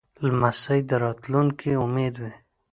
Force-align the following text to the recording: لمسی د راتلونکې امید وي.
لمسی 0.29 0.79
د 0.89 0.91
راتلونکې 1.03 1.71
امید 1.85 2.13
وي. 2.21 2.33